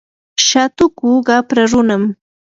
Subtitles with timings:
[0.47, 2.03] shatuku qapra runam.